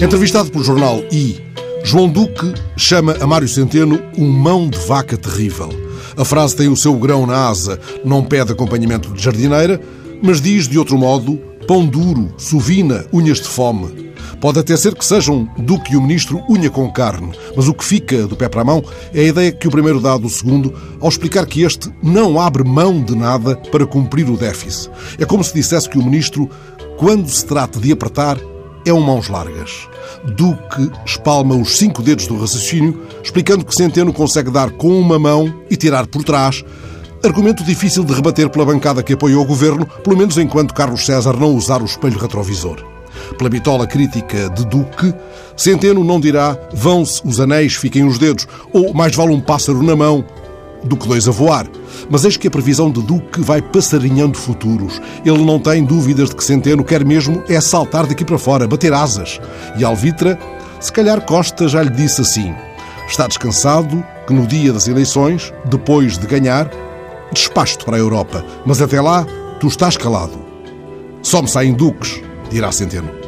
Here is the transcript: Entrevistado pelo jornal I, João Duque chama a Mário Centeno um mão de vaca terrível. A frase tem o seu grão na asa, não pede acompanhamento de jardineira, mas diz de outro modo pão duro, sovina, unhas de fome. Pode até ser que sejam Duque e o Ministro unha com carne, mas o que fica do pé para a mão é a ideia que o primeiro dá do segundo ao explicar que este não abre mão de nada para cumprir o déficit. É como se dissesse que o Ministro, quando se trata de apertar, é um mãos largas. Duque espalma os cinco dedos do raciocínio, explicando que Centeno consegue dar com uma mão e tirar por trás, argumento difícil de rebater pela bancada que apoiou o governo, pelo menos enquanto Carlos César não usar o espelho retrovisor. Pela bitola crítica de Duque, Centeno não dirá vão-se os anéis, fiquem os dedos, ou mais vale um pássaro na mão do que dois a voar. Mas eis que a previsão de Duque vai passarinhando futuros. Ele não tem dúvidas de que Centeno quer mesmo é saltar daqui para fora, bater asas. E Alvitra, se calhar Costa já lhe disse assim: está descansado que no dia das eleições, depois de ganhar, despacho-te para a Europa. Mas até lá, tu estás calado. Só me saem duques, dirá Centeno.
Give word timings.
Entrevistado 0.00 0.48
pelo 0.52 0.62
jornal 0.62 1.02
I, 1.10 1.42
João 1.82 2.08
Duque 2.08 2.54
chama 2.76 3.16
a 3.20 3.26
Mário 3.26 3.48
Centeno 3.48 4.00
um 4.16 4.30
mão 4.30 4.68
de 4.68 4.78
vaca 4.78 5.16
terrível. 5.16 5.70
A 6.16 6.24
frase 6.24 6.54
tem 6.54 6.68
o 6.68 6.76
seu 6.76 6.94
grão 6.94 7.26
na 7.26 7.48
asa, 7.48 7.80
não 8.04 8.22
pede 8.22 8.52
acompanhamento 8.52 9.12
de 9.12 9.20
jardineira, 9.20 9.80
mas 10.22 10.40
diz 10.40 10.68
de 10.68 10.78
outro 10.78 10.96
modo 10.96 11.36
pão 11.66 11.84
duro, 11.84 12.32
sovina, 12.38 13.06
unhas 13.12 13.38
de 13.38 13.48
fome. 13.48 14.12
Pode 14.40 14.60
até 14.60 14.76
ser 14.76 14.94
que 14.94 15.04
sejam 15.04 15.48
Duque 15.58 15.94
e 15.94 15.96
o 15.96 16.00
Ministro 16.00 16.44
unha 16.48 16.70
com 16.70 16.88
carne, 16.92 17.32
mas 17.56 17.66
o 17.66 17.74
que 17.74 17.84
fica 17.84 18.24
do 18.24 18.36
pé 18.36 18.48
para 18.48 18.60
a 18.60 18.64
mão 18.64 18.84
é 19.12 19.22
a 19.22 19.24
ideia 19.24 19.50
que 19.50 19.66
o 19.66 19.70
primeiro 19.70 20.00
dá 20.00 20.16
do 20.16 20.28
segundo 20.28 20.72
ao 21.00 21.08
explicar 21.08 21.44
que 21.44 21.62
este 21.62 21.90
não 22.00 22.40
abre 22.40 22.62
mão 22.62 23.02
de 23.02 23.16
nada 23.16 23.56
para 23.72 23.84
cumprir 23.84 24.30
o 24.30 24.36
déficit. 24.36 24.90
É 25.18 25.24
como 25.24 25.42
se 25.42 25.52
dissesse 25.52 25.90
que 25.90 25.98
o 25.98 26.04
Ministro, 26.04 26.48
quando 26.96 27.28
se 27.28 27.44
trata 27.44 27.80
de 27.80 27.90
apertar, 27.90 28.38
é 28.90 28.94
um 28.94 29.00
mãos 29.00 29.28
largas. 29.28 29.88
Duque 30.24 30.90
espalma 31.04 31.54
os 31.54 31.76
cinco 31.76 32.02
dedos 32.02 32.26
do 32.26 32.38
raciocínio, 32.38 33.00
explicando 33.22 33.64
que 33.64 33.74
Centeno 33.74 34.12
consegue 34.12 34.50
dar 34.50 34.70
com 34.70 34.98
uma 34.98 35.18
mão 35.18 35.52
e 35.70 35.76
tirar 35.76 36.06
por 36.06 36.24
trás, 36.24 36.64
argumento 37.24 37.64
difícil 37.64 38.04
de 38.04 38.12
rebater 38.12 38.48
pela 38.48 38.64
bancada 38.64 39.02
que 39.02 39.12
apoiou 39.12 39.42
o 39.42 39.46
governo, 39.46 39.86
pelo 40.02 40.16
menos 40.16 40.38
enquanto 40.38 40.74
Carlos 40.74 41.04
César 41.04 41.34
não 41.34 41.54
usar 41.54 41.82
o 41.82 41.86
espelho 41.86 42.18
retrovisor. 42.18 42.84
Pela 43.36 43.50
bitola 43.50 43.86
crítica 43.86 44.48
de 44.50 44.64
Duque, 44.66 45.12
Centeno 45.56 46.04
não 46.04 46.20
dirá 46.20 46.56
vão-se 46.72 47.20
os 47.26 47.40
anéis, 47.40 47.74
fiquem 47.74 48.04
os 48.04 48.18
dedos, 48.18 48.46
ou 48.72 48.94
mais 48.94 49.14
vale 49.14 49.32
um 49.32 49.40
pássaro 49.40 49.82
na 49.82 49.96
mão 49.96 50.24
do 50.84 50.96
que 50.96 51.08
dois 51.08 51.28
a 51.28 51.32
voar. 51.32 51.66
Mas 52.10 52.24
eis 52.24 52.36
que 52.36 52.48
a 52.48 52.50
previsão 52.50 52.90
de 52.90 53.02
Duque 53.02 53.40
vai 53.40 53.60
passarinhando 53.60 54.36
futuros. 54.36 55.00
Ele 55.24 55.44
não 55.44 55.58
tem 55.58 55.84
dúvidas 55.84 56.30
de 56.30 56.36
que 56.36 56.44
Centeno 56.44 56.84
quer 56.84 57.04
mesmo 57.04 57.42
é 57.48 57.60
saltar 57.60 58.06
daqui 58.06 58.24
para 58.24 58.38
fora, 58.38 58.66
bater 58.66 58.92
asas. 58.92 59.40
E 59.78 59.84
Alvitra, 59.84 60.38
se 60.80 60.92
calhar 60.92 61.24
Costa 61.24 61.68
já 61.68 61.82
lhe 61.82 61.90
disse 61.90 62.20
assim: 62.20 62.54
está 63.08 63.26
descansado 63.26 64.04
que 64.26 64.32
no 64.32 64.46
dia 64.46 64.72
das 64.72 64.86
eleições, 64.88 65.52
depois 65.64 66.18
de 66.18 66.26
ganhar, 66.26 66.70
despacho-te 67.32 67.84
para 67.84 67.96
a 67.96 68.00
Europa. 68.00 68.44
Mas 68.64 68.80
até 68.80 69.00
lá, 69.00 69.26
tu 69.58 69.68
estás 69.68 69.96
calado. 69.96 70.38
Só 71.22 71.42
me 71.42 71.48
saem 71.48 71.72
duques, 71.72 72.22
dirá 72.50 72.70
Centeno. 72.70 73.27